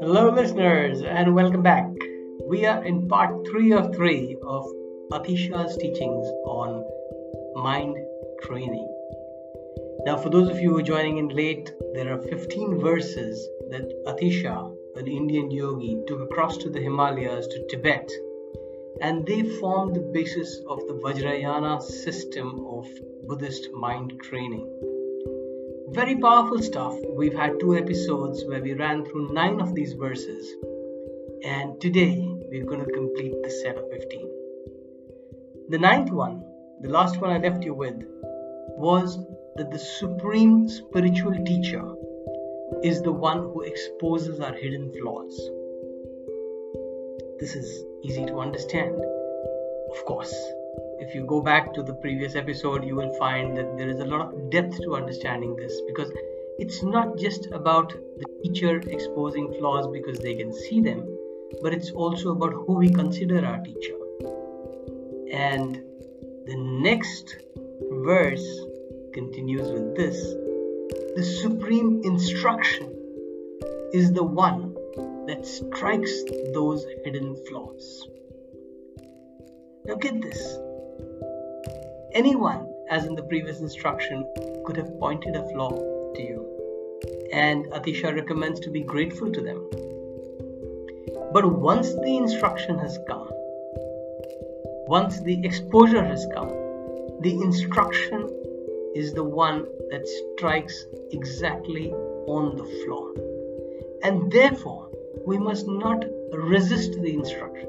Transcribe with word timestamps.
Hello, 0.00 0.30
listeners, 0.34 1.02
and 1.02 1.34
welcome 1.34 1.62
back. 1.62 1.90
We 2.48 2.64
are 2.64 2.82
in 2.82 3.06
part 3.06 3.46
three 3.46 3.72
of 3.72 3.94
three 3.94 4.38
of 4.42 4.64
Atisha's 5.12 5.76
teachings 5.76 6.26
on 6.46 6.82
mind 7.56 7.98
training. 8.44 8.88
Now, 10.06 10.16
for 10.16 10.30
those 10.30 10.48
of 10.48 10.58
you 10.60 10.70
who 10.70 10.78
are 10.78 10.82
joining 10.82 11.18
in 11.18 11.28
late, 11.28 11.70
there 11.92 12.14
are 12.14 12.22
15 12.22 12.80
verses 12.80 13.48
that 13.68 13.92
Atisha, 14.06 14.74
an 14.96 15.08
Indian 15.08 15.50
yogi, 15.50 16.00
took 16.06 16.22
across 16.22 16.56
to 16.58 16.70
the 16.70 16.80
Himalayas 16.80 17.46
to 17.48 17.66
Tibet, 17.68 18.10
and 19.00 19.26
they 19.26 19.42
form 19.42 19.92
the 19.92 20.00
basis 20.00 20.60
of 20.68 20.86
the 20.86 20.94
Vajrayana 20.94 21.82
system 21.82 22.64
of 22.66 22.88
Buddhist 23.26 23.70
mind 23.72 24.18
training. 24.22 24.66
Very 25.90 26.16
powerful 26.16 26.62
stuff. 26.62 26.94
We've 27.10 27.36
had 27.36 27.60
two 27.60 27.76
episodes 27.76 28.44
where 28.44 28.62
we 28.62 28.74
ran 28.74 29.04
through 29.04 29.32
nine 29.32 29.60
of 29.60 29.74
these 29.74 29.92
verses, 29.92 30.54
and 31.44 31.80
today 31.80 32.16
we're 32.48 32.64
going 32.64 32.84
to 32.84 32.92
complete 32.92 33.42
the 33.42 33.50
set 33.50 33.76
of 33.76 33.90
15. 33.90 34.30
The 35.68 35.78
ninth 35.78 36.10
one, 36.10 36.44
the 36.80 36.88
last 36.88 37.20
one 37.20 37.30
I 37.30 37.38
left 37.38 37.64
you 37.64 37.74
with, 37.74 38.02
was 38.78 39.18
that 39.56 39.70
the 39.70 39.78
supreme 39.78 40.68
spiritual 40.68 41.34
teacher 41.44 41.84
is 42.82 43.02
the 43.02 43.12
one 43.12 43.38
who 43.38 43.62
exposes 43.62 44.40
our 44.40 44.54
hidden 44.54 44.92
flaws. 44.92 45.50
This 47.38 47.54
is 47.54 47.84
easy 48.06 48.24
to 48.26 48.40
understand. 48.40 48.94
Of 49.90 50.04
course, 50.04 50.34
if 51.00 51.14
you 51.14 51.24
go 51.24 51.40
back 51.40 51.74
to 51.74 51.82
the 51.82 51.94
previous 51.94 52.36
episode, 52.36 52.84
you 52.84 52.94
will 52.94 53.12
find 53.18 53.56
that 53.56 53.76
there 53.76 53.88
is 53.88 54.00
a 54.00 54.04
lot 54.04 54.20
of 54.20 54.50
depth 54.50 54.80
to 54.82 54.94
understanding 54.94 55.56
this 55.56 55.80
because 55.86 56.12
it's 56.58 56.82
not 56.82 57.18
just 57.18 57.46
about 57.52 57.92
the 58.20 58.26
teacher 58.42 58.78
exposing 58.86 59.52
flaws 59.58 59.86
because 59.92 60.18
they 60.20 60.34
can 60.34 60.52
see 60.52 60.80
them, 60.80 61.04
but 61.62 61.74
it's 61.74 61.90
also 61.90 62.30
about 62.30 62.52
who 62.52 62.74
we 62.74 62.90
consider 62.90 63.44
our 63.44 63.60
teacher. 63.62 63.96
And 65.32 65.82
the 66.46 66.56
next 66.56 67.36
verse 67.90 68.48
continues 69.12 69.70
with 69.70 69.96
this 69.96 70.16
The 71.16 71.24
supreme 71.24 72.00
instruction 72.04 72.92
is 73.92 74.12
the 74.12 74.24
one 74.24 74.65
that 75.26 75.46
strikes 75.46 76.22
those 76.52 76.84
hidden 77.04 77.36
flaws. 77.48 78.08
Now, 79.84 79.94
get 79.94 80.20
this 80.20 80.58
anyone, 82.16 82.66
as 82.88 83.04
in 83.04 83.14
the 83.14 83.22
previous 83.22 83.60
instruction, 83.60 84.26
could 84.64 84.76
have 84.76 84.98
pointed 84.98 85.36
a 85.36 85.48
flaw 85.50 85.70
to 86.14 86.22
you. 86.22 86.42
And 87.32 87.66
Atisha 87.66 88.14
recommends 88.14 88.58
to 88.60 88.70
be 88.70 88.80
grateful 88.80 89.30
to 89.30 89.40
them. 89.42 89.68
But 91.32 91.44
once 91.44 91.92
the 91.92 92.16
instruction 92.16 92.78
has 92.78 92.98
come, 93.06 93.28
once 94.88 95.20
the 95.20 95.44
exposure 95.44 96.02
has 96.02 96.26
come, 96.32 96.48
the 97.20 97.38
instruction 97.42 98.30
is 98.94 99.12
the 99.12 99.24
one 99.24 99.66
that 99.90 100.08
strikes 100.08 100.86
exactly 101.10 101.92
on 101.92 102.56
the 102.56 102.64
flaw. 102.84 103.10
And 104.02 104.32
therefore, 104.32 104.85
we 105.26 105.38
must 105.38 105.66
not 105.68 106.04
resist 106.32 106.92
the 107.02 107.12
instruction. 107.12 107.68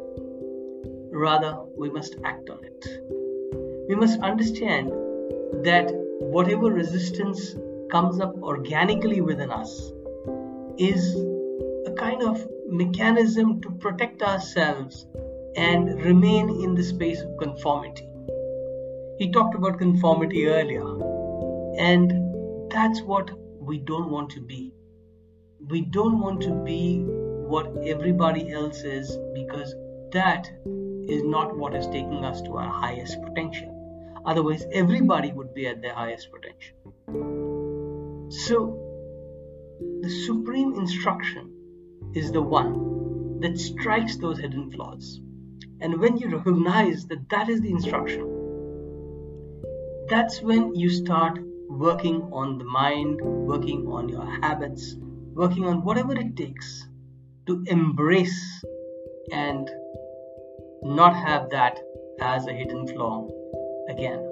Rather, 1.12 1.58
we 1.76 1.90
must 1.90 2.16
act 2.24 2.50
on 2.50 2.64
it 2.64 2.86
we 3.88 3.96
must 3.96 4.20
understand 4.20 4.92
that 5.64 5.90
whatever 6.20 6.70
resistance 6.70 7.56
comes 7.90 8.20
up 8.20 8.36
organically 8.44 9.22
within 9.22 9.50
us 9.50 9.94
is 10.78 11.16
a 11.86 11.94
kind 11.98 12.22
of 12.22 12.46
mechanism 12.68 13.62
to 13.62 13.72
protect 13.72 14.22
ourselves 14.22 15.08
and 15.56 16.02
remain 16.04 16.50
in 16.62 16.76
the 16.76 16.84
space 16.84 17.22
of 17.22 17.38
conformity. 17.38 18.08
He 19.18 19.32
talked 19.32 19.56
about 19.56 19.80
conformity 19.80 20.48
earlier, 20.48 20.86
and 21.80 22.70
that's 22.70 23.02
what 23.02 23.32
we 23.60 23.78
don't 23.80 24.12
want 24.12 24.30
to 24.32 24.42
be. 24.42 24.74
We 25.70 25.82
don't 25.82 26.20
want 26.20 26.42
to 26.42 26.52
be 26.52 27.06
what 27.48 27.78
everybody 27.86 28.52
else 28.52 28.84
is 28.84 29.18
because 29.34 29.74
that 30.12 30.50
is 31.08 31.24
not 31.24 31.58
what 31.58 31.74
is 31.74 31.86
taking 31.88 32.26
us 32.26 32.42
to 32.42 32.58
our 32.58 32.70
highest 32.70 33.22
potential. 33.22 33.74
Otherwise, 34.26 34.66
everybody 34.74 35.32
would 35.32 35.54
be 35.54 35.68
at 35.68 35.82
their 35.82 35.94
highest 35.94 36.30
potential. 36.32 36.76
So, 38.30 38.84
the 40.02 40.10
supreme 40.26 40.76
instruction 40.76 41.54
is 42.14 42.32
the 42.32 42.42
one 42.42 43.40
that 43.40 43.58
strikes 43.58 44.18
those 44.18 44.40
hidden 44.40 44.70
flaws. 44.72 45.22
And 45.80 46.00
when 46.02 46.18
you 46.18 46.30
recognize 46.36 47.06
that 47.08 47.30
that 47.30 47.48
is 47.48 47.62
the 47.62 47.70
instruction, 47.70 48.34
that's 50.10 50.42
when 50.42 50.76
you 50.76 50.90
start 50.90 51.40
working 51.70 52.24
on 52.34 52.58
the 52.58 52.66
mind, 52.66 53.22
working 53.22 53.88
on 53.88 54.10
your 54.10 54.26
habits, 54.42 54.96
working 55.34 55.66
on 55.66 55.84
whatever 55.84 56.14
it 56.20 56.36
takes 56.36 56.88
to 57.48 57.64
embrace 57.68 58.66
and 59.32 59.70
not 60.84 61.16
have 61.16 61.50
that 61.50 61.80
as 62.20 62.48
a 62.48 62.54
hidden 62.54 62.88
flaw 62.88 63.28
again. 63.90 64.24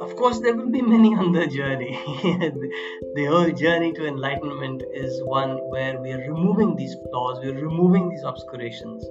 Of 0.00 0.14
course, 0.16 0.40
there 0.40 0.54
will 0.54 0.70
be 0.70 0.82
many 0.82 1.14
on 1.22 1.32
the 1.32 1.46
journey. 1.46 1.98
the 3.14 3.26
whole 3.26 3.50
journey 3.50 3.92
to 3.92 4.06
enlightenment 4.06 4.82
is 4.92 5.22
one 5.24 5.58
where 5.70 6.00
we 6.00 6.12
are 6.12 6.18
removing 6.18 6.76
these 6.76 6.94
flaws, 7.10 7.40
we 7.42 7.50
are 7.50 7.64
removing 7.66 8.08
these 8.08 8.24
obscurations, 8.24 9.04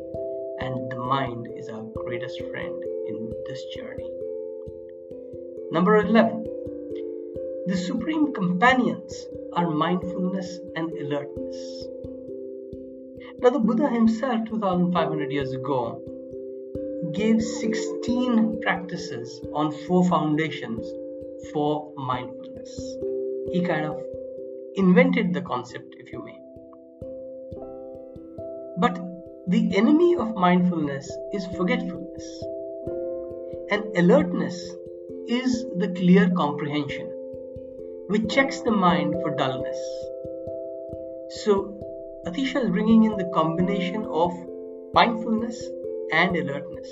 and 0.60 0.90
the 0.92 0.98
mind 0.98 1.48
is 1.56 1.70
our 1.70 1.84
greatest 2.06 2.40
friend 2.52 2.84
in 3.08 3.34
this 3.48 3.64
journey. 3.76 4.10
Number 5.72 5.98
11. 5.98 6.46
The 7.68 7.76
supreme 7.76 8.34
companions 8.34 9.28
are 9.54 9.70
mindfulness 9.70 10.60
and 10.78 10.90
alertness. 10.94 11.88
Now, 13.40 13.52
the 13.52 13.60
Buddha 13.60 13.88
himself, 13.88 14.46
2500 14.50 15.32
years 15.32 15.54
ago, 15.54 16.02
gave 17.14 17.42
16 17.42 18.62
practices 18.62 19.42
on 19.54 19.72
four 19.72 20.04
foundations 20.06 20.86
for 21.54 21.94
mindfulness. 21.96 22.98
He 23.52 23.62
kind 23.62 23.86
of 23.86 24.02
invented 24.76 25.34
the 25.34 25.42
concept, 25.42 25.96
if 26.00 26.12
you 26.12 26.24
may. 26.26 26.40
But 28.80 29.00
the 29.48 29.78
enemy 29.78 30.16
of 30.18 30.36
mindfulness 30.36 31.10
is 31.34 31.46
forgetfulness, 31.56 32.44
and 33.72 33.86
alertness 33.98 34.56
is 35.28 35.66
the 35.78 35.90
clear 35.96 36.30
comprehension 36.32 37.14
which 38.10 38.30
checks 38.30 38.62
the 38.62 38.72
mind 38.72 39.14
for 39.22 39.36
dullness. 39.36 39.78
So, 41.44 41.78
Atisha 42.28 42.62
is 42.62 42.70
bringing 42.70 43.06
in 43.06 43.16
the 43.16 43.32
combination 43.34 44.06
of 44.06 44.34
mindfulness 44.94 45.66
and 46.12 46.36
alertness. 46.36 46.90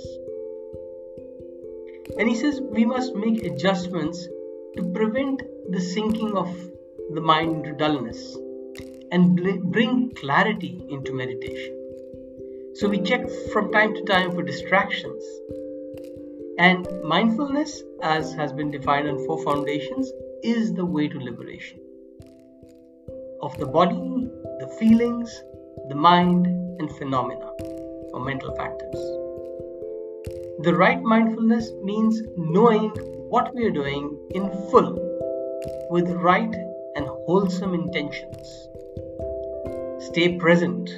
And 2.17 2.29
he 2.29 2.35
says 2.35 2.61
we 2.61 2.85
must 2.85 3.13
make 3.15 3.43
adjustments 3.43 4.29
to 4.77 4.83
prevent 4.93 5.43
the 5.69 5.81
sinking 5.81 6.37
of 6.37 6.55
the 7.13 7.19
mind 7.19 7.57
into 7.57 7.73
dullness 7.73 8.37
and 9.11 9.35
bring 9.73 10.11
clarity 10.11 10.85
into 10.89 11.11
meditation. 11.11 12.71
So 12.75 12.87
we 12.87 13.01
check 13.01 13.29
from 13.51 13.73
time 13.73 13.93
to 13.93 14.03
time 14.03 14.31
for 14.31 14.41
distractions. 14.41 15.21
And 16.57 16.87
mindfulness, 17.03 17.83
as 18.01 18.31
has 18.35 18.53
been 18.53 18.71
defined 18.71 19.09
on 19.09 19.25
four 19.25 19.43
foundations, 19.43 20.09
is 20.43 20.73
the 20.73 20.85
way 20.85 21.09
to 21.09 21.19
liberation 21.19 21.84
of 23.45 23.55
the 23.59 23.65
body, 23.67 24.27
the 24.59 24.67
feelings, 24.79 25.43
the 25.87 25.93
mind, 25.93 26.47
and 26.79 26.91
phenomena 26.97 27.51
or 28.11 28.25
mental 28.25 28.55
factors. 28.55 28.99
The 30.65 30.73
right 30.75 30.99
mindfulness 30.99 31.71
means 31.83 32.23
knowing 32.35 32.89
what 33.29 33.53
we 33.53 33.65
are 33.65 33.77
doing 33.83 34.17
in 34.33 34.49
full 34.71 34.93
with 35.91 36.09
right 36.09 36.55
and 36.95 37.05
wholesome 37.05 37.75
intentions. 37.75 38.67
Stay 40.07 40.37
present 40.39 40.89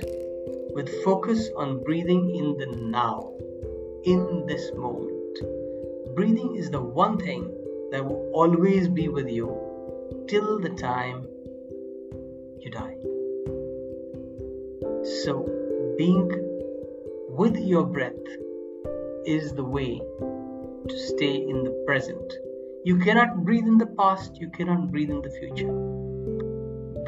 with 0.73 1.03
focus 1.03 1.49
on 1.57 1.83
breathing 1.83 2.33
in 2.33 2.57
the 2.57 2.67
now, 2.77 3.33
in 4.05 4.45
this 4.47 4.71
moment. 4.73 6.15
Breathing 6.15 6.55
is 6.55 6.71
the 6.71 6.81
one 6.81 7.17
thing 7.17 7.51
that 7.91 8.05
will 8.05 8.31
always 8.33 8.87
be 8.87 9.09
with 9.09 9.27
you 9.27 9.49
till 10.29 10.59
the 10.59 10.69
time 10.69 11.27
you 12.61 12.71
die. 12.71 12.97
So, 15.23 15.45
being 15.97 16.29
with 17.29 17.57
your 17.57 17.85
breath 17.85 18.27
is 19.25 19.53
the 19.53 19.63
way 19.63 20.01
to 20.89 20.97
stay 20.97 21.35
in 21.35 21.63
the 21.63 21.83
present, 21.85 22.33
You 22.87 22.97
cannot 22.99 23.43
breathe 23.43 23.67
in 23.67 23.77
the 23.77 23.85
past, 23.85 24.37
you 24.39 24.49
cannot 24.49 24.91
breathe 24.91 25.09
in 25.09 25.21
the 25.21 25.29
future. 25.29 25.73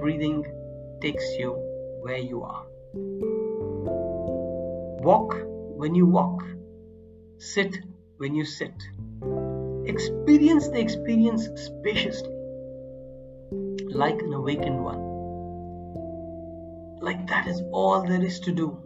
Breathing 0.01 0.45
takes 0.99 1.23
you 1.37 1.51
where 2.01 2.17
you 2.17 2.43
are. 2.43 2.65
Walk 5.01 5.37
when 5.77 5.95
you 5.95 6.05
walk, 6.05 6.43
sit 7.37 7.77
when 8.17 8.35
you 8.35 8.43
sit. 8.43 8.73
Experience 9.85 10.67
the 10.67 10.81
experience 10.81 11.47
spaciously, 11.55 12.35
like 14.03 14.21
an 14.21 14.33
awakened 14.33 14.83
one. 14.83 15.08
Like 17.01 17.27
that 17.27 17.47
is 17.47 17.61
all 17.71 18.01
there 18.05 18.23
is 18.23 18.39
to 18.41 18.51
do. 18.51 18.77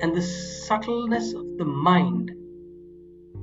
And 0.00 0.14
the 0.14 0.22
subtleness 0.22 1.32
of 1.32 1.58
the 1.58 1.64
mind 1.64 2.32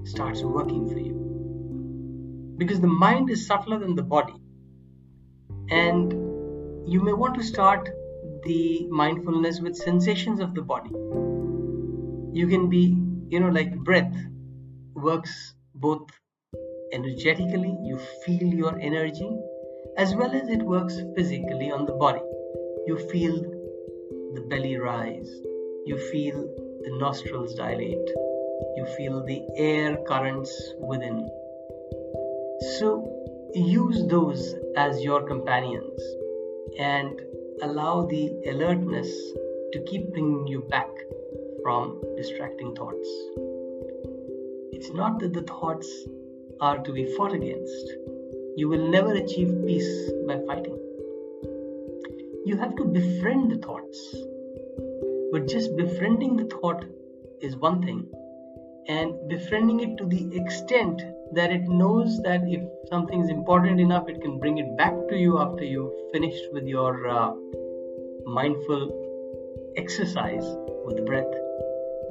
starts 0.04 0.42
working 0.42 0.90
for 0.90 1.00
you. 1.00 2.56
Because 2.58 2.80
the 2.80 2.88
mind 2.88 3.30
is 3.30 3.48
subtler 3.48 3.80
than 3.80 3.96
the 3.96 4.04
body. 4.04 4.36
And 5.70 6.12
you 6.88 7.02
may 7.02 7.14
want 7.14 7.36
to 7.36 7.44
start 7.44 7.90
the 8.44 8.88
mindfulness 8.90 9.62
with 9.62 9.76
sensations 9.76 10.40
of 10.40 10.54
the 10.54 10.62
body. 10.62 10.92
You 12.34 12.48
can 12.48 12.70
be, 12.70 12.98
you 13.30 13.40
know, 13.40 13.50
like 13.50 13.76
breath 13.78 14.14
works 14.94 15.56
both 15.76 16.10
energetically, 16.92 17.76
you 17.84 17.98
feel 18.26 18.44
your 18.44 18.78
energy, 18.80 19.30
as 19.98 20.16
well 20.16 20.34
as 20.34 20.50
it 20.50 20.64
works 20.64 21.00
physically 21.16 21.72
on 21.72 21.86
the 21.86 21.94
body. 21.94 22.22
You 22.88 22.98
feel 23.12 23.42
the 24.34 24.46
belly 24.50 24.78
rise, 24.78 25.30
you 25.86 25.98
feel 26.12 26.42
the 26.84 26.98
nostrils 26.98 27.56
dilate, 27.56 28.10
you 28.76 28.86
feel 28.98 29.24
the 29.24 29.42
air 29.56 29.98
currents 30.08 30.74
within. 30.80 31.30
So 32.78 33.10
use 33.54 34.06
those 34.08 34.56
as 34.76 35.02
your 35.02 35.24
companions 35.24 36.02
and 36.80 37.22
allow 37.62 38.06
the 38.06 38.32
alertness 38.48 39.10
to 39.74 39.84
keep 39.86 40.12
bringing 40.12 40.48
you 40.48 40.62
back 40.62 40.90
from 41.64 42.02
distracting 42.18 42.76
thoughts. 42.76 43.08
It's 44.72 44.92
not 44.92 45.20
that 45.20 45.34
the 45.34 45.44
thoughts 45.44 45.90
are 46.60 46.80
to 46.80 46.92
be 46.92 47.06
fought 47.16 47.34
against. 47.34 47.94
You 48.56 48.70
will 48.70 48.88
never 48.90 49.14
achieve 49.14 49.64
peace 49.66 50.12
by 50.28 50.40
fighting. 50.46 50.78
You 52.46 52.56
have 52.58 52.76
to 52.76 52.86
befriend 52.86 53.52
the 53.52 53.58
thoughts. 53.58 54.16
But 55.32 55.48
just 55.48 55.76
befriending 55.76 56.36
the 56.36 56.46
thought 56.46 56.86
is 57.42 57.56
one 57.56 57.82
thing, 57.82 58.08
and 58.88 59.28
befriending 59.28 59.80
it 59.80 59.98
to 59.98 60.06
the 60.06 60.38
extent 60.38 61.02
that 61.34 61.52
it 61.52 61.64
knows 61.68 62.22
that 62.22 62.42
if 62.46 62.62
something 62.90 63.22
is 63.22 63.30
important 63.30 63.80
enough, 63.80 64.08
it 64.08 64.22
can 64.22 64.38
bring 64.38 64.60
it 64.60 64.78
back 64.78 64.94
to 65.10 65.18
you 65.18 65.40
after 65.40 65.64
you've 65.64 66.12
finished 66.12 66.44
with 66.52 66.68
your 66.68 67.08
uh, 67.08 67.34
mindful 68.26 69.74
exercise 69.78 70.46
with 70.86 71.04
breath. 71.08 71.34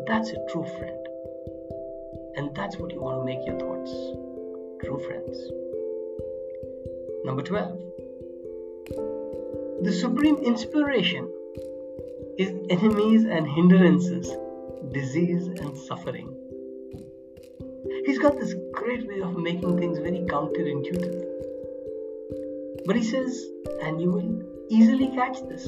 That's 0.09 0.31
a 0.31 0.45
true 0.51 0.65
friend. 0.65 1.07
And 2.35 2.53
that's 2.57 2.79
what 2.79 2.91
you 2.93 3.01
want 3.01 3.21
to 3.21 3.25
make 3.25 3.47
your 3.47 3.61
thoughts 3.61 3.93
true 4.83 4.99
friends. 5.07 5.62
Number 7.25 7.43
12. 7.43 7.79
The 9.83 9.93
supreme 9.93 10.39
inspiration 10.39 11.31
is 12.37 12.53
enemies 12.69 13.25
and 13.25 13.49
hindrances, 13.49 14.29
disease 14.93 15.47
and 15.47 15.77
suffering. 15.77 16.35
He's 18.05 18.19
got 18.19 18.39
this 18.41 18.55
great 18.73 19.07
way 19.07 19.21
of 19.21 19.37
making 19.37 19.79
things 19.79 19.99
very 19.99 20.21
counterintuitive. 20.21 21.23
But 22.87 22.97
he 22.97 23.05
says, 23.05 23.47
and 23.83 24.01
you 24.01 24.11
will 24.11 24.43
easily 24.69 25.09
catch 25.09 25.41
this 25.49 25.67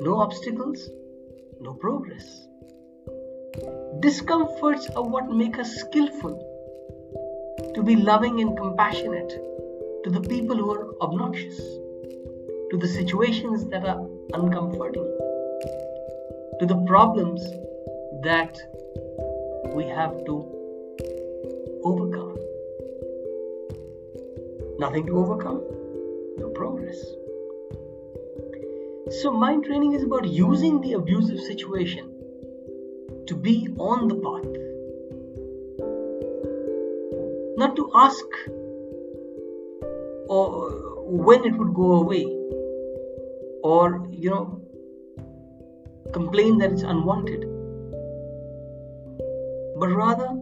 no 0.00 0.20
obstacles, 0.20 0.88
no 1.60 1.74
progress. 1.74 2.46
Discomforts 4.00 4.88
are 4.96 5.02
what 5.02 5.30
make 5.30 5.58
us 5.58 5.76
skillful 5.76 6.46
to 7.74 7.82
be 7.82 7.96
loving 7.96 8.40
and 8.40 8.56
compassionate 8.56 9.49
to 10.04 10.10
the 10.10 10.20
people 10.20 10.56
who 10.56 10.70
are 10.72 10.94
obnoxious, 11.02 11.58
to 11.58 12.76
the 12.78 12.88
situations 12.88 13.66
that 13.66 13.84
are 13.84 14.06
uncomforting, 14.32 15.04
to 16.58 16.66
the 16.66 16.76
problems 16.86 17.42
that 18.22 18.58
we 19.74 19.84
have 19.84 20.24
to 20.24 20.34
overcome. 21.84 22.36
Nothing 24.78 25.06
to 25.06 25.18
overcome, 25.18 25.62
no 26.38 26.48
progress. 26.54 26.98
So, 29.20 29.32
mind 29.32 29.64
training 29.64 29.92
is 29.92 30.04
about 30.04 30.26
using 30.26 30.80
the 30.80 30.94
abusive 30.94 31.40
situation 31.40 32.14
to 33.26 33.34
be 33.34 33.68
on 33.76 34.08
the 34.08 34.14
path. 34.14 34.50
Not 37.58 37.76
to 37.76 37.90
ask 37.94 38.24
or 40.30 40.70
when 41.06 41.44
it 41.44 41.56
would 41.58 41.74
go 41.74 41.94
away 41.94 42.24
or, 43.64 44.06
you 44.10 44.30
know, 44.30 44.62
complain 46.12 46.56
that 46.58 46.70
it's 46.70 46.82
unwanted, 46.82 47.40
but 49.80 49.88
rather 49.88 50.40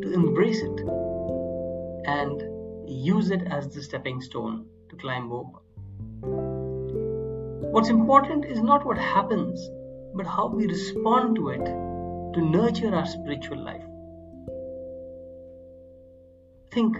to 0.00 0.12
embrace 0.12 0.62
it 0.62 0.80
and 2.06 2.42
use 2.88 3.30
it 3.30 3.42
as 3.50 3.68
the 3.74 3.82
stepping 3.82 4.20
stone 4.20 4.64
to 4.90 4.96
climb 4.96 5.32
over. 5.32 5.58
What's 7.72 7.88
important 7.88 8.44
is 8.44 8.60
not 8.60 8.86
what 8.86 8.96
happens, 8.96 9.68
but 10.14 10.24
how 10.24 10.46
we 10.46 10.68
respond 10.68 11.34
to 11.36 11.48
it 11.48 11.64
to 11.64 12.40
nurture 12.40 12.94
our 12.94 13.06
spiritual 13.06 13.58
life. 13.58 13.82
Think 16.70 16.96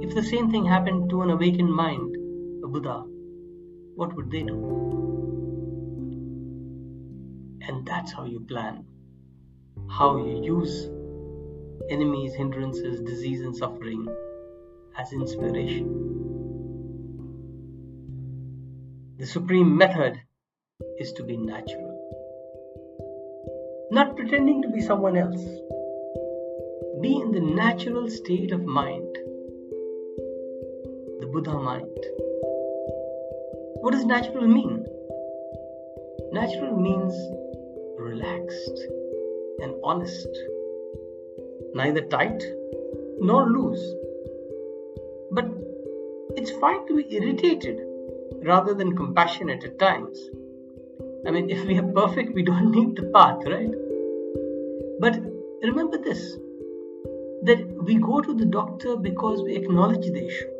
if 0.00 0.14
the 0.14 0.22
same 0.22 0.50
thing 0.50 0.64
happened 0.64 1.10
to 1.10 1.22
an 1.22 1.30
awakened 1.30 1.72
mind, 1.72 2.16
a 2.64 2.68
Buddha, 2.68 3.04
what 3.94 4.14
would 4.14 4.30
they 4.30 4.42
do? 4.42 4.56
And 7.62 7.86
that's 7.86 8.12
how 8.12 8.24
you 8.24 8.40
plan, 8.40 8.84
how 9.88 10.16
you 10.18 10.42
use 10.44 10.88
enemies, 11.90 12.34
hindrances, 12.34 13.00
disease, 13.00 13.40
and 13.40 13.56
suffering 13.56 14.06
as 14.98 15.12
inspiration. 15.12 16.02
The 19.18 19.26
supreme 19.26 19.76
method 19.76 20.20
is 20.98 21.12
to 21.14 21.22
be 21.22 21.36
natural, 21.36 21.92
not 23.90 24.14
pretending 24.14 24.62
to 24.62 24.68
be 24.68 24.82
someone 24.82 25.16
else. 25.16 25.42
Be 27.00 27.16
in 27.16 27.32
the 27.32 27.40
natural 27.40 28.10
state 28.10 28.52
of 28.52 28.64
mind, 28.64 29.16
the 31.26 31.32
Buddha 31.32 31.58
mind. 31.58 31.98
What 33.82 33.92
does 33.92 34.04
natural 34.04 34.46
mean? 34.46 34.86
Natural 36.32 36.76
means 36.76 37.14
relaxed 37.98 38.78
and 39.60 39.74
honest 39.82 40.28
neither 41.74 42.02
tight 42.02 42.42
nor 43.18 43.48
loose. 43.48 43.84
But 45.32 45.46
it's 46.36 46.52
fine 46.52 46.86
to 46.86 46.96
be 46.96 47.16
irritated 47.16 47.80
rather 48.44 48.74
than 48.74 48.96
compassionate 48.96 49.64
at 49.64 49.78
times. 49.78 50.18
I 51.26 51.30
mean, 51.32 51.50
if 51.50 51.66
we 51.66 51.78
are 51.78 51.92
perfect, 52.00 52.34
we 52.34 52.42
don't 52.42 52.70
need 52.78 52.96
the 52.96 53.10
path, 53.14 53.42
right? 53.46 53.74
But 55.00 55.20
remember 55.62 55.98
this 55.98 56.36
that 57.42 57.66
we 57.84 57.96
go 57.96 58.20
to 58.20 58.34
the 58.34 58.46
doctor 58.46 58.96
because 58.96 59.42
we 59.42 59.56
acknowledge 59.56 60.06
the 60.06 60.26
issue. 60.26 60.55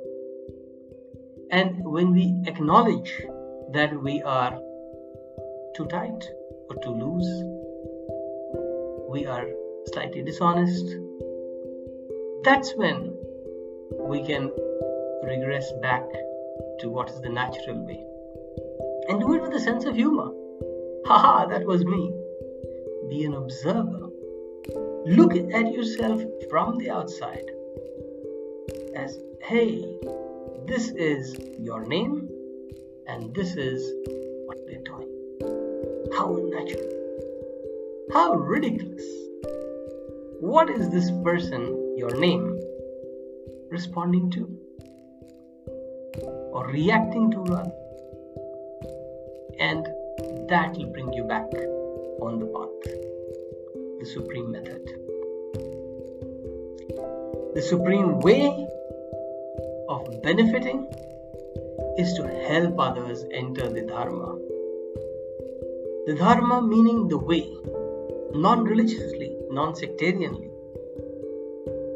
And 1.50 1.84
when 1.84 2.12
we 2.12 2.42
acknowledge 2.46 3.22
that 3.72 4.02
we 4.02 4.22
are 4.22 4.58
too 5.76 5.86
tight 5.86 6.28
or 6.68 6.76
too 6.82 6.90
loose, 6.90 7.42
we 9.08 9.26
are 9.26 9.46
slightly 9.92 10.22
dishonest, 10.22 10.86
that's 12.42 12.74
when 12.76 13.16
we 14.08 14.24
can 14.24 14.50
regress 15.22 15.72
back 15.82 16.04
to 16.80 16.90
what 16.90 17.10
is 17.10 17.20
the 17.20 17.28
natural 17.28 17.86
way. 17.86 18.04
And 19.08 19.20
do 19.20 19.34
it 19.34 19.42
with 19.42 19.54
a 19.54 19.60
sense 19.60 19.84
of 19.84 19.94
humor. 19.94 20.30
Haha, 21.06 21.46
that 21.46 21.64
was 21.64 21.84
me. 21.84 22.12
Be 23.08 23.24
an 23.24 23.34
observer. 23.34 24.08
Look 25.06 25.36
at 25.36 25.72
yourself 25.72 26.20
from 26.50 26.78
the 26.78 26.90
outside 26.90 27.48
as, 28.96 29.20
hey, 29.42 29.98
this 30.66 30.88
is 30.90 31.36
your 31.60 31.86
name 31.86 32.28
and 33.06 33.34
this 33.34 33.54
is 33.54 33.92
what 34.46 34.58
we're 34.66 34.82
doing. 34.82 36.10
How 36.16 36.34
unnatural. 36.34 36.90
How 38.12 38.34
ridiculous. 38.34 39.04
What 40.40 40.68
is 40.70 40.90
this 40.90 41.10
person 41.22 41.94
your 41.96 42.14
name 42.16 42.60
responding 43.70 44.30
to 44.32 44.58
or 46.52 46.66
reacting 46.68 47.30
to 47.30 47.38
rather 47.44 47.72
and 49.60 49.86
that 50.48 50.76
will 50.76 50.86
bring 50.86 51.12
you 51.12 51.24
back 51.24 51.46
on 52.20 52.38
the 52.38 52.46
path 52.54 52.76
the 54.00 54.06
supreme 54.06 54.50
method 54.52 54.84
the 57.54 57.62
supreme 57.62 58.20
way 58.20 58.66
of 59.96 60.22
benefiting 60.26 60.80
is 62.04 62.12
to 62.18 62.26
help 62.48 62.84
others 62.88 63.24
enter 63.42 63.68
the 63.78 63.86
dharma 63.92 64.30
the 66.08 66.16
dharma 66.24 66.60
meaning 66.74 67.06
the 67.14 67.22
way 67.32 67.44
non 68.46 68.64
religiously 68.72 69.30
non 69.60 69.72
sectarianly 69.82 70.50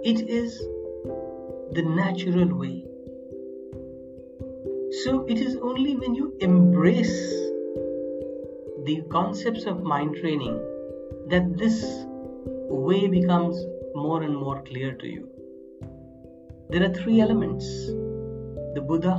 it 0.03 0.29
is 0.31 0.59
the 1.73 1.83
natural 1.83 2.53
way. 2.59 2.85
So 5.03 5.27
it 5.27 5.39
is 5.39 5.57
only 5.57 5.95
when 5.95 6.15
you 6.15 6.37
embrace 6.41 7.19
the 8.85 9.03
concepts 9.11 9.67
of 9.67 9.83
mind 9.83 10.17
training 10.17 10.57
that 11.29 11.59
this 11.59 11.85
way 12.69 13.09
becomes 13.09 13.65
more 13.95 14.23
and 14.23 14.35
more 14.35 14.63
clear 14.63 14.95
to 14.95 15.07
you. 15.07 15.29
There 16.71 16.85
are 16.85 16.95
three 16.95 17.21
elements. 17.21 17.67
The 18.75 18.81
Buddha, 18.81 19.17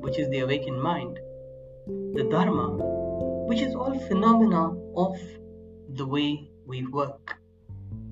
which 0.00 0.16
is 0.16 0.28
the 0.30 0.38
awakened 0.40 0.80
mind, 0.80 1.18
the 1.88 2.28
Dharma, 2.30 2.68
which 3.48 3.60
is 3.60 3.74
all 3.74 3.98
phenomena 3.98 4.70
of 4.94 5.18
the 5.88 6.06
way 6.06 6.48
we 6.64 6.86
work, 6.86 7.34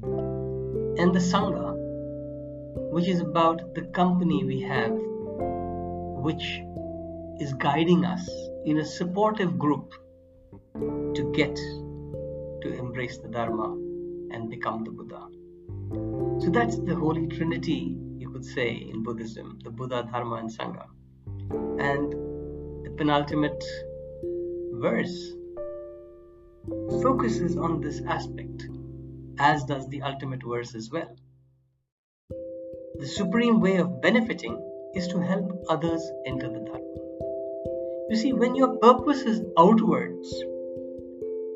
and 0.02 1.14
the 1.14 1.20
Sangha, 1.20 1.76
which 2.90 3.06
is 3.06 3.20
about 3.20 3.72
the 3.76 3.82
company 3.82 4.42
we 4.42 4.60
have, 4.62 4.90
which 6.26 6.60
is 7.38 7.54
guiding 7.54 8.04
us 8.04 8.28
in 8.64 8.78
a 8.78 8.84
supportive 8.84 9.60
group 9.60 9.94
to 10.74 11.32
get 11.32 11.54
to 11.54 12.74
embrace 12.76 13.18
the 13.18 13.28
Dharma 13.28 13.74
and 14.34 14.50
become 14.50 14.82
the 14.82 14.90
Buddha. 14.90 15.28
So 16.44 16.50
that's 16.50 16.78
the 16.78 16.96
Holy 16.96 17.28
Trinity, 17.28 17.96
you 18.32 18.38
could 18.38 18.48
say, 18.48 18.70
in 18.70 19.02
Buddhism 19.02 19.58
the 19.62 19.70
Buddha, 19.70 20.08
Dharma, 20.10 20.36
and 20.36 20.50
Sangha. 20.50 20.86
And 21.78 22.12
the 22.84 22.90
penultimate 22.96 23.62
verse 24.72 25.32
focuses 27.02 27.56
on 27.56 27.80
this 27.82 28.00
aspect, 28.06 28.68
as 29.38 29.64
does 29.64 29.86
the 29.88 30.00
ultimate 30.02 30.42
verse 30.42 30.74
as 30.74 30.90
well. 30.90 31.14
The 32.98 33.06
supreme 33.06 33.60
way 33.60 33.76
of 33.76 34.00
benefiting 34.00 34.56
is 34.94 35.08
to 35.08 35.20
help 35.20 35.50
others 35.68 36.02
enter 36.24 36.48
the 36.48 36.60
Dharma. 36.60 36.78
You 38.08 38.16
see, 38.16 38.32
when 38.32 38.54
your 38.54 38.76
purpose 38.78 39.22
is 39.22 39.42
outwards, 39.58 40.28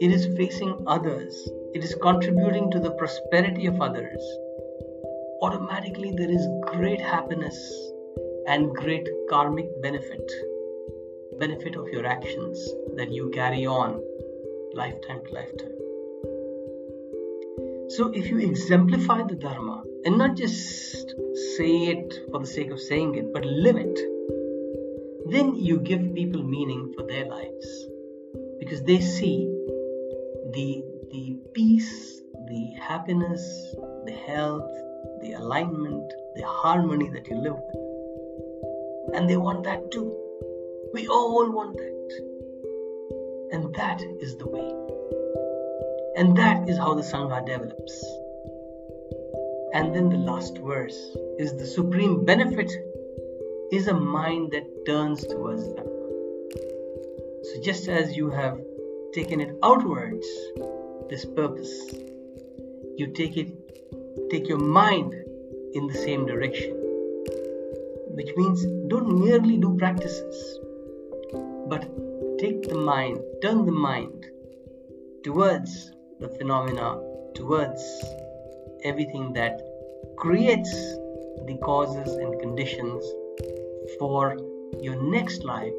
it 0.00 0.10
is 0.12 0.26
facing 0.36 0.84
others, 0.86 1.50
it 1.72 1.82
is 1.82 1.94
contributing 2.02 2.70
to 2.72 2.80
the 2.80 2.90
prosperity 2.90 3.66
of 3.66 3.80
others, 3.80 4.22
automatically 5.42 6.12
there 6.16 6.30
is 6.30 6.46
great 6.66 7.00
happiness 7.00 7.56
and 8.46 8.74
great 8.74 9.08
karmic 9.28 9.70
benefit 9.82 10.30
benefit 11.38 11.76
of 11.76 11.88
your 11.88 12.06
actions 12.06 12.68
that 12.96 13.10
you 13.12 13.30
carry 13.30 13.66
on 13.66 14.02
lifetime 14.74 15.20
to 15.26 15.34
lifetime. 15.34 15.76
So 17.88 18.10
if 18.12 18.30
you 18.30 18.38
exemplify 18.38 19.22
the 19.22 19.34
dharma 19.34 19.82
and 20.04 20.18
not 20.18 20.36
just 20.36 21.14
say 21.56 21.72
it 21.94 22.14
for 22.30 22.40
the 22.40 22.46
sake 22.46 22.70
of 22.70 22.80
saying 22.80 23.14
it, 23.16 23.32
but 23.32 23.44
live 23.44 23.76
it, 23.76 23.98
then 25.30 25.54
you 25.56 25.78
give 25.78 26.14
people 26.14 26.42
meaning 26.42 26.92
for 26.96 27.06
their 27.06 27.26
lives 27.26 27.86
because 28.58 28.82
they 28.82 29.00
see 29.00 29.46
the 30.52 30.84
the 31.12 31.36
peace, 31.54 32.20
the 32.48 32.74
happiness, 32.80 33.42
the 34.04 34.12
health, 34.26 34.70
the 35.20 35.32
alignment, 35.32 36.12
the 36.34 36.46
harmony 36.46 37.08
that 37.10 37.28
you 37.28 37.36
live 37.36 37.56
with. 37.56 39.16
And 39.16 39.28
they 39.28 39.36
want 39.36 39.64
that 39.64 39.90
too. 39.90 40.14
We 40.92 41.08
all 41.08 41.50
want 41.50 41.76
that. 41.76 41.96
And 43.52 43.74
that 43.74 44.02
is 44.20 44.36
the 44.36 44.48
way. 44.48 44.72
And 46.16 46.36
that 46.36 46.68
is 46.68 46.78
how 46.78 46.94
the 46.94 47.02
Sangha 47.02 47.44
develops. 47.44 48.04
And 49.72 49.94
then 49.94 50.08
the 50.08 50.16
last 50.16 50.58
verse 50.58 51.16
is 51.38 51.54
the 51.54 51.66
supreme 51.66 52.24
benefit 52.24 52.70
is 53.72 53.88
a 53.88 53.94
mind 53.94 54.52
that 54.52 54.86
turns 54.86 55.26
towards 55.26 55.64
Dharma. 55.74 55.90
So 57.42 57.60
just 57.62 57.88
as 57.88 58.16
you 58.16 58.30
have 58.30 58.58
taken 59.12 59.40
it 59.40 59.56
outwards, 59.62 60.26
this 61.10 61.24
purpose, 61.24 61.94
you 62.96 63.08
take 63.08 63.36
it, 63.36 63.48
take 64.30 64.48
your 64.48 64.58
mind 64.58 65.14
in 65.74 65.86
the 65.86 65.94
same 65.94 66.26
direction. 66.26 66.72
Which 68.18 68.30
means 68.36 68.64
don't 68.88 69.18
merely 69.24 69.56
do 69.58 69.76
practices, 69.76 70.58
but 71.68 71.82
take 72.38 72.68
the 72.68 72.78
mind, 72.78 73.18
turn 73.42 73.66
the 73.66 73.72
mind 73.72 74.26
towards 75.22 75.92
the 76.20 76.28
phenomena 76.28 76.98
towards 77.34 77.82
everything 78.84 79.32
that 79.34 79.60
creates 80.16 80.72
the 81.46 81.58
causes 81.62 82.14
and 82.14 82.40
conditions 82.40 83.04
for 83.98 84.36
your 84.80 84.96
next 85.02 85.44
life 85.44 85.74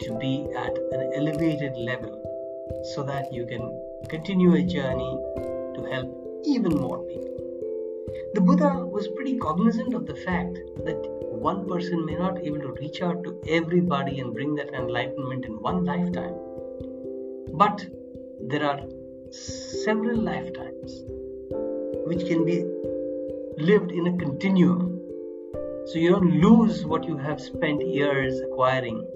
to 0.00 0.16
be 0.20 0.46
at 0.56 0.76
an 0.92 1.12
elevated 1.14 1.76
level 1.76 2.20
so 2.94 3.02
that 3.02 3.32
you 3.32 3.46
can 3.46 3.64
continue 4.08 4.54
a 4.54 4.62
journey 4.62 5.18
to 5.74 5.86
help 5.90 6.23
even 6.46 6.74
more 6.76 6.98
people. 7.06 7.34
The 8.34 8.40
Buddha 8.40 8.84
was 8.84 9.08
pretty 9.08 9.38
cognizant 9.38 9.94
of 9.94 10.06
the 10.06 10.14
fact 10.14 10.58
that 10.84 11.00
one 11.30 11.68
person 11.68 12.04
may 12.04 12.14
not 12.14 12.36
be 12.36 12.46
able 12.46 12.60
to 12.60 12.72
reach 12.80 13.00
out 13.00 13.22
to 13.24 13.40
everybody 13.48 14.20
and 14.20 14.34
bring 14.34 14.54
that 14.56 14.74
enlightenment 14.74 15.46
in 15.46 15.60
one 15.62 15.84
lifetime. 15.84 16.34
But 17.54 17.86
there 18.40 18.64
are 18.64 18.80
several 19.30 20.20
lifetimes 20.20 21.04
which 22.06 22.26
can 22.26 22.44
be 22.44 22.64
lived 23.56 23.92
in 23.92 24.06
a 24.08 24.16
continuum. 24.18 25.00
So 25.86 25.98
you 25.98 26.10
don't 26.10 26.40
lose 26.40 26.84
what 26.84 27.04
you 27.04 27.16
have 27.16 27.40
spent 27.40 27.86
years 27.86 28.40
acquiring, 28.40 29.06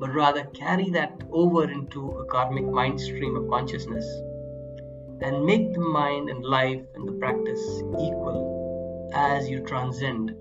but 0.00 0.14
rather 0.14 0.44
carry 0.54 0.90
that 0.90 1.22
over 1.30 1.70
into 1.70 2.10
a 2.12 2.24
karmic 2.26 2.64
mind 2.64 3.00
stream 3.00 3.36
of 3.36 3.48
consciousness 3.48 4.06
and 5.24 5.42
make 5.42 5.72
the 5.72 5.80
mind 5.80 6.28
and 6.28 6.44
life 6.44 6.82
and 6.94 7.08
the 7.08 7.12
practice 7.12 7.82
equal 7.98 9.10
as 9.14 9.48
you 9.48 9.60
transcend 9.64 10.32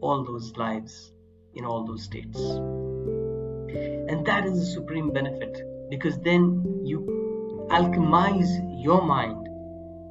all 0.00 0.24
those 0.24 0.56
lives 0.56 1.12
in 1.54 1.64
all 1.64 1.84
those 1.84 2.04
states. 2.04 2.38
And 2.38 4.24
that 4.26 4.44
is 4.46 4.60
the 4.60 4.66
supreme 4.66 5.12
benefit 5.12 5.60
because 5.90 6.16
then 6.20 6.82
you 6.84 7.66
alchemize 7.70 8.52
your 8.80 9.02
mind 9.02 9.48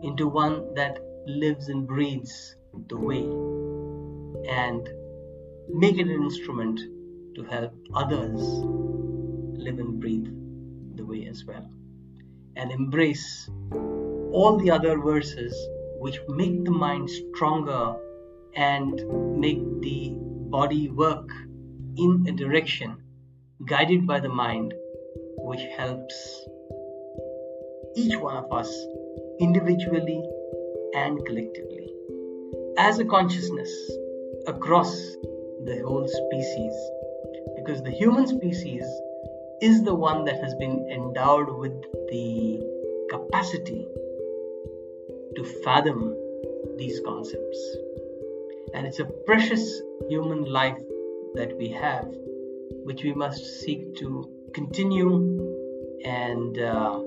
into 0.03 0.27
one 0.27 0.73
that 0.75 0.99
lives 1.25 1.69
and 1.69 1.87
breathes 1.87 2.57
the 2.89 2.97
way 2.97 3.23
and 4.49 4.89
make 5.69 5.97
it 5.97 6.07
an 6.07 6.23
instrument 6.23 6.77
to 7.35 7.43
help 7.43 7.73
others 7.95 8.41
live 9.65 9.79
and 9.79 10.01
breathe 10.01 10.27
the 10.95 11.05
way 11.05 11.25
as 11.27 11.45
well 11.45 11.69
and 12.57 12.71
embrace 12.71 13.49
all 14.31 14.57
the 14.57 14.69
other 14.71 14.97
verses 14.97 15.53
which 15.99 16.19
make 16.29 16.63
the 16.63 16.71
mind 16.71 17.09
stronger 17.09 17.95
and 18.55 18.93
make 19.39 19.59
the 19.81 20.11
body 20.49 20.89
work 20.89 21.29
in 21.97 22.25
a 22.27 22.31
direction 22.31 22.95
guided 23.65 24.07
by 24.07 24.19
the 24.19 24.29
mind 24.29 24.73
which 25.37 25.61
helps 25.77 26.45
each 27.95 28.15
one 28.17 28.37
of 28.37 28.51
us 28.51 28.71
individually 29.39 30.23
and 30.95 31.25
collectively. 31.25 31.89
As 32.77 32.99
a 32.99 33.05
consciousness 33.05 33.71
across 34.47 34.95
the 35.65 35.81
whole 35.85 36.07
species 36.07 36.73
because 37.57 37.83
the 37.83 37.91
human 37.91 38.27
species 38.27 38.83
is 39.61 39.83
the 39.83 39.93
one 39.93 40.23
that 40.25 40.41
has 40.41 40.55
been 40.55 40.87
endowed 40.91 41.49
with 41.57 41.73
the 42.09 42.63
capacity 43.09 43.85
to 45.35 45.43
fathom 45.63 46.15
these 46.77 46.99
concepts 47.05 47.77
and 48.73 48.85
it's 48.85 48.99
a 48.99 49.05
precious 49.25 49.81
human 50.07 50.43
life 50.43 50.77
that 51.35 51.55
we 51.57 51.69
have 51.69 52.07
which 52.83 53.03
we 53.03 53.13
must 53.13 53.61
seek 53.61 53.95
to 53.95 54.29
continue 54.53 55.11
and 56.05 56.57
uh, 56.59 56.99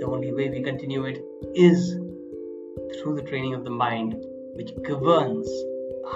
the 0.00 0.06
only 0.06 0.32
way 0.32 0.48
we 0.48 0.62
continue 0.62 1.04
it 1.04 1.22
is 1.54 1.96
through 2.98 3.14
the 3.14 3.22
training 3.22 3.54
of 3.54 3.64
the 3.64 3.70
mind 3.70 4.14
which 4.54 4.72
governs 4.82 5.48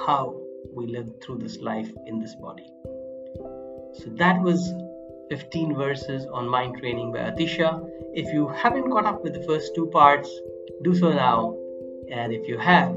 how 0.06 0.40
we 0.73 0.87
live 0.87 1.09
through 1.23 1.38
this 1.38 1.59
life 1.59 1.90
in 2.06 2.18
this 2.18 2.35
body. 2.35 2.66
So 3.94 4.11
that 4.16 4.40
was 4.40 4.73
15 5.30 5.75
verses 5.75 6.26
on 6.26 6.49
mind 6.49 6.78
training 6.78 7.12
by 7.12 7.21
Atisha. 7.30 7.88
If 8.12 8.33
you 8.33 8.49
haven't 8.49 8.90
caught 8.90 9.06
up 9.06 9.23
with 9.23 9.35
the 9.35 9.42
first 9.42 9.75
two 9.75 9.87
parts, 9.87 10.28
do 10.83 10.94
so 10.94 11.12
now. 11.12 11.56
And 12.11 12.33
if 12.33 12.47
you 12.49 12.59
have, 12.59 12.97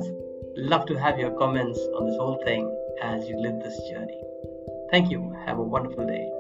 love 0.56 0.86
to 0.88 0.96
have 0.96 1.20
your 1.20 1.32
comments 1.38 1.80
on 1.96 2.08
this 2.08 2.18
whole 2.18 2.42
thing 2.44 2.74
as 3.02 3.28
you 3.28 3.38
live 3.38 3.60
this 3.64 3.78
journey. 3.90 4.22
Thank 4.92 5.12
you. 5.12 5.36
Have 5.46 5.60
a 5.60 5.64
wonderful 5.64 6.06
day. 6.06 6.32